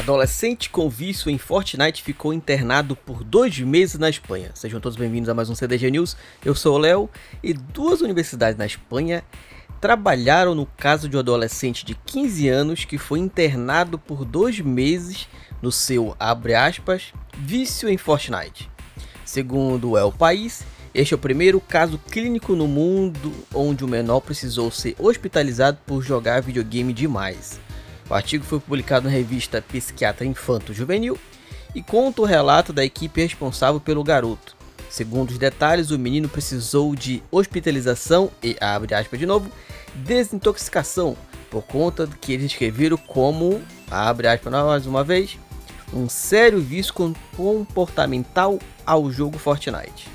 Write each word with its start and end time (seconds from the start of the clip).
Adolescente 0.00 0.70
com 0.70 0.88
vício 0.88 1.30
em 1.30 1.36
Fortnite 1.36 2.02
ficou 2.02 2.32
internado 2.32 2.96
por 2.96 3.22
dois 3.22 3.58
meses 3.58 3.98
na 3.98 4.08
Espanha. 4.08 4.50
Sejam 4.54 4.80
todos 4.80 4.96
bem-vindos 4.96 5.28
a 5.28 5.34
mais 5.34 5.50
um 5.50 5.54
CDG 5.54 5.90
News. 5.90 6.16
Eu 6.42 6.54
sou 6.54 6.76
o 6.76 6.78
Léo 6.78 7.10
e 7.42 7.52
duas 7.52 8.00
universidades 8.00 8.56
na 8.56 8.64
Espanha 8.64 9.22
trabalharam 9.78 10.54
no 10.54 10.64
caso 10.64 11.06
de 11.06 11.18
um 11.18 11.20
adolescente 11.20 11.84
de 11.84 11.94
15 11.94 12.48
anos 12.48 12.86
que 12.86 12.96
foi 12.96 13.18
internado 13.18 13.98
por 13.98 14.24
dois 14.24 14.58
meses 14.58 15.28
no 15.60 15.70
seu, 15.70 16.16
aspas, 16.18 17.12
vício 17.38 17.86
em 17.86 17.98
Fortnite. 17.98 18.70
Segundo 19.22 19.90
o 19.90 19.98
El 19.98 20.12
País, 20.12 20.64
este 20.94 21.12
é 21.12 21.16
o 21.16 21.20
primeiro 21.20 21.60
caso 21.60 21.98
clínico 22.10 22.56
no 22.56 22.66
mundo 22.66 23.34
onde 23.54 23.84
o 23.84 23.88
menor 23.88 24.20
precisou 24.20 24.70
ser 24.70 24.96
hospitalizado 24.98 25.76
por 25.86 26.00
jogar 26.00 26.40
videogame 26.40 26.94
demais. 26.94 27.60
O 28.10 28.14
artigo 28.14 28.44
foi 28.44 28.58
publicado 28.58 29.04
na 29.04 29.14
revista 29.14 29.62
Psiquiatra 29.62 30.26
Infanto 30.26 30.74
Juvenil 30.74 31.16
e 31.72 31.80
conta 31.80 32.22
o 32.22 32.24
relato 32.24 32.72
da 32.72 32.84
equipe 32.84 33.22
responsável 33.22 33.80
pelo 33.80 34.02
garoto. 34.02 34.56
Segundo 34.90 35.30
os 35.30 35.38
detalhes, 35.38 35.92
o 35.92 35.98
menino 35.98 36.28
precisou 36.28 36.96
de 36.96 37.22
hospitalização 37.30 38.28
e, 38.42 38.56
abre 38.60 38.96
aspas 38.96 39.20
de 39.20 39.26
novo, 39.26 39.48
desintoxicação, 39.94 41.16
por 41.48 41.62
conta 41.62 42.04
do 42.04 42.16
que 42.16 42.32
eles 42.32 42.48
descreveram 42.48 42.96
como, 42.96 43.62
abre 43.88 44.26
aspas 44.26 44.52
mais 44.52 44.86
uma 44.86 45.04
vez, 45.04 45.38
um 45.94 46.08
sério 46.08 46.60
vício 46.60 46.92
comportamental 47.36 48.58
ao 48.84 49.08
jogo 49.12 49.38
Fortnite. 49.38 50.08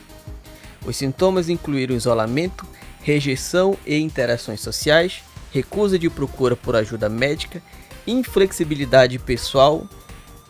Os 0.86 0.98
sintomas 0.98 1.48
incluíram 1.48 1.96
isolamento, 1.96 2.68
rejeição 3.02 3.78
e 3.86 3.98
interações 3.98 4.60
sociais, 4.60 5.24
recusa 5.54 5.98
de 5.98 6.10
procura 6.10 6.58
por 6.58 6.76
ajuda 6.76 7.08
médica 7.08 7.62
inflexibilidade 8.08 9.18
pessoal 9.20 9.88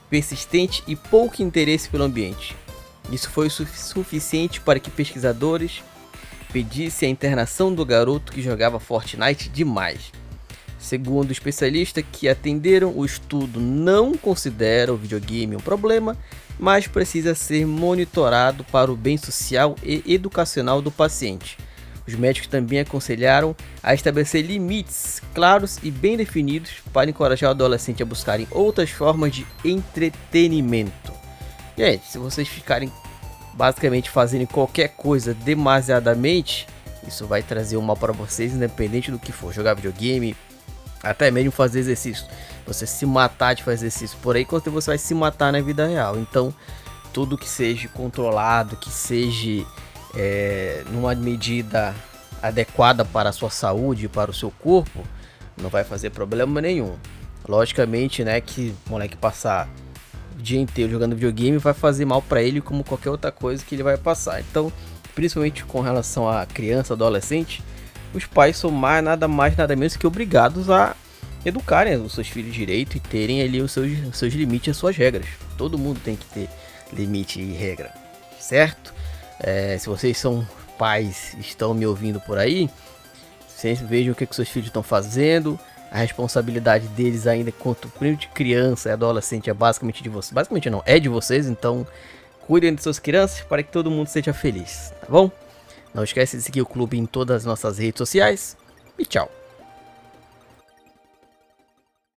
persistente 0.10 0.84
e 0.88 0.96
pouco 0.96 1.42
interesse 1.42 1.90
pelo 1.90 2.04
ambiente. 2.04 2.56
Isso 3.12 3.30
foi 3.30 3.50
su 3.50 3.66
suficiente 3.66 4.62
para 4.62 4.80
que 4.80 4.90
pesquisadores 4.90 5.84
pedissem 6.52 7.10
a 7.10 7.12
internação 7.12 7.74
do 7.74 7.86
garoto 7.86 8.32
que 8.32 8.42
jogava 8.42 8.80
Fortnite 8.80 9.50
demais. 9.50 10.12
Segundo 10.80 11.32
especialistas 11.32 12.04
que 12.12 12.30
atenderam, 12.30 12.94
o 12.96 13.04
estudo 13.04 13.60
não 13.60 14.14
considera 14.14 14.94
o 14.94 14.98
videogame 14.98 15.56
um 15.56 15.60
problema, 15.60 16.16
mas 16.60 16.88
precisa 16.88 17.34
ser 17.34 17.66
monitorado 17.66 18.64
para 18.66 18.92
o 18.92 18.96
bem 18.96 19.18
social 19.18 19.76
e 19.84 20.04
educacional 20.06 20.82
do 20.82 20.92
paciente. 20.92 21.58
Os 22.08 22.14
médicos 22.16 22.48
também 22.48 22.80
aconselharam 22.80 23.56
a 23.82 23.94
estabelecer 23.94 24.46
limites 24.46 25.22
claros 25.34 25.80
e 25.82 25.90
bem 25.90 26.16
definidos 26.16 26.72
para 26.94 27.10
encorajar 27.10 27.50
o 27.50 27.52
adolescente 27.52 28.04
a 28.04 28.06
buscarem 28.06 28.48
outras 28.52 28.92
formas 28.92 29.34
de 29.34 29.46
entretenimento. 29.64 31.12
Gente, 31.78 32.06
se 32.06 32.18
vocês 32.18 32.48
ficarem 32.48 32.92
basicamente 33.54 34.10
fazendo 34.10 34.48
qualquer 34.48 34.90
coisa 34.90 35.34
demasiadamente, 35.34 36.68
isso 37.08 37.26
vai 37.26 37.42
trazer 37.42 37.78
um 37.78 37.82
mal 37.82 37.98
para 37.98 38.14
vocês, 38.14 38.54
independente 38.54 39.12
do 39.12 39.20
que 39.20 39.32
for, 39.32 39.54
jogar 39.54 39.74
videogame, 39.74 40.36
até 41.02 41.32
mesmo 41.32 41.52
fazer 41.52 41.80
exercício. 41.80 42.26
Você 42.68 42.86
se 42.86 43.06
matar 43.06 43.54
de 43.54 43.64
fazer 43.64 43.88
exercício 43.88 44.18
por 44.22 44.36
aí, 44.36 44.46
quando 44.46 44.72
você 44.72 44.92
vai 44.92 44.98
se 44.98 45.14
matar 45.14 45.52
na 45.52 45.62
vida 45.62 45.88
real. 45.88 46.18
Então, 46.18 46.54
tudo 47.14 47.38
que 47.38 47.48
seja 47.48 47.88
controlado, 47.90 48.76
que 48.76 48.90
seja 48.90 49.66
é, 50.16 50.84
numa 50.92 51.14
medida 51.16 51.94
adequada 52.42 53.04
para 53.04 53.30
a 53.30 53.34
sua 53.34 53.50
saúde, 53.50 54.08
para 54.08 54.32
o 54.32 54.34
seu 54.34 54.52
corpo, 54.52 55.04
não 55.58 55.70
vai 55.70 55.84
fazer 55.84 56.12
problema 56.12 56.62
nenhum. 56.62 56.96
Logicamente, 57.48 58.24
né, 58.24 58.42
que 58.42 58.74
moleque 58.90 59.16
passar 59.16 59.70
o 60.38 60.42
dia 60.42 60.60
inteiro 60.60 60.92
jogando 60.92 61.16
videogame 61.16 61.58
vai 61.58 61.74
fazer 61.74 62.06
mal 62.06 62.22
para 62.22 62.42
ele 62.42 62.62
como 62.62 62.84
qualquer 62.84 63.10
outra 63.10 63.32
coisa 63.32 63.64
que 63.64 63.76
ele 63.76 63.84
vai 63.84 63.98
passar. 63.98 64.42
Então, 64.42 64.72
principalmente 65.14 65.64
com 65.64 65.82
relação 65.82 66.30
a 66.30 66.46
criança, 66.46 66.94
adolescente, 66.94 67.64
os 68.14 68.26
pais 68.26 68.58
são 68.58 68.72
mais, 68.72 69.04
nada 69.04 69.28
mais, 69.28 69.56
nada 69.56 69.76
menos 69.76 69.96
que 69.96 70.08
obrigados 70.08 70.70
a 70.70 70.96
educarem 71.46 71.96
os 71.98 72.14
seus 72.14 72.28
filhos 72.28 72.54
direito 72.54 72.98
e 72.98 73.00
terem 73.00 73.42
ali 73.42 73.62
os 73.62 73.72
seus, 73.72 73.92
os 74.08 74.18
seus 74.18 74.34
limites 74.34 74.68
e 74.68 74.72
as 74.72 74.78
suas 74.78 74.98
regras. 74.98 75.28
Todo 75.58 75.78
mundo 75.78 76.00
tem 76.04 76.16
que 76.16 76.26
ter 76.26 76.50
limite 76.92 77.40
e 77.40 77.54
regra, 77.54 77.94
certo? 78.40 78.94
É, 79.40 79.78
se 79.78 79.88
vocês 79.88 80.18
são 80.18 80.48
pais 80.78 81.36
estão 81.40 81.74
me 81.74 81.86
ouvindo 81.86 82.20
por 82.20 82.38
aí, 82.38 82.70
vocês 83.48 83.80
vejam 83.80 84.14
o 84.14 84.16
que, 84.16 84.26
que 84.26 84.36
seus 84.36 84.50
filhos 84.50 84.68
estão 84.68 84.84
fazendo. 84.84 85.60
A 85.92 86.00
responsabilidade 86.00 86.88
deles 86.90 87.26
ainda 87.26 87.52
quanto 87.52 87.88
primo 87.88 88.18
de 88.18 88.28
criança 88.28 88.90
e 88.90 88.92
adolescente 88.92 89.50
é 89.50 89.54
basicamente 89.54 90.04
de 90.04 90.10
vocês. 90.10 90.34
Basicamente 90.34 90.70
não, 90.70 90.84
é 90.86 91.00
de 91.00 91.08
vocês, 91.08 91.48
então 91.48 91.88
cuidem 92.46 92.76
de 92.76 92.84
suas 92.84 93.00
crianças 93.00 93.42
para 93.42 93.64
que 93.64 93.72
todo 93.72 93.90
mundo 93.90 94.08
seja 94.08 94.34
feliz, 94.34 94.94
tá 95.02 95.08
bom? 95.10 95.32
Não 95.94 96.04
esquece 96.04 96.38
de 96.38 96.44
seguir 96.44 96.62
o 96.62 96.66
clube 96.66 96.98
em 96.98 97.06
todas 97.06 97.38
as 97.38 97.46
nossas 97.46 97.78
redes 97.78 97.98
sociais 97.98 98.58
e 99.00 99.06
tchau. 99.06 99.32